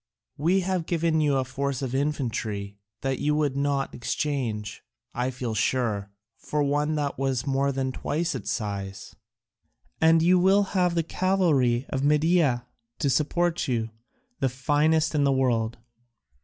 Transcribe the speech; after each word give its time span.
We 0.35 0.61
have 0.61 0.87
given 0.87 1.21
you 1.21 1.37
a 1.37 1.45
force 1.45 1.83
of 1.83 1.93
infantry 1.93 2.79
that 3.01 3.19
you 3.19 3.35
would 3.35 3.55
not 3.55 3.93
exchange, 3.93 4.81
I 5.13 5.29
feel 5.29 5.53
sure, 5.53 6.09
for 6.39 6.63
one 6.63 6.95
that 6.95 7.19
was 7.19 7.45
more 7.45 7.71
than 7.71 7.91
twice 7.91 8.33
its 8.33 8.49
size; 8.49 9.15
and 10.01 10.23
you 10.23 10.39
will 10.39 10.63
have 10.73 10.95
the 10.95 11.03
cavalry 11.03 11.85
of 11.89 12.03
Media 12.03 12.65
to 12.97 13.11
support 13.11 13.67
you, 13.67 13.91
the 14.39 14.49
finest 14.49 15.13
in 15.13 15.23
the 15.23 15.31
world. 15.31 15.77